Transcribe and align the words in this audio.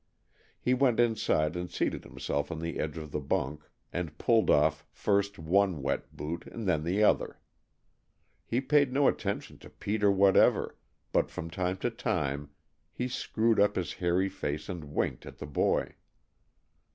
He 0.59 0.73
went 0.73 0.99
inside 0.99 1.55
and 1.55 1.69
seated 1.69 2.05
himself 2.05 2.51
on 2.51 2.57
the 2.59 2.79
edge 2.79 2.97
of 2.97 3.11
the 3.11 3.19
bunk 3.19 3.69
and 3.93 4.17
pulled 4.17 4.49
off 4.49 4.83
first 4.89 5.37
one 5.37 5.83
wet 5.83 6.17
boot, 6.17 6.47
and 6.47 6.67
then 6.67 6.83
the 6.83 7.03
other. 7.03 7.39
He 8.43 8.61
paid 8.61 8.91
no 8.91 9.07
attention 9.07 9.59
to 9.59 9.69
Peter 9.69 10.09
whatever 10.09 10.75
but 11.11 11.29
from 11.29 11.51
time 11.51 11.77
to 11.85 11.91
time 11.91 12.49
he 12.91 13.07
screwed 13.07 13.59
up 13.59 13.75
his 13.75 13.93
hairy 13.93 14.27
face 14.27 14.69
and 14.69 14.85
winked 14.85 15.27
at 15.27 15.37
the 15.37 15.45
boy. 15.45 15.93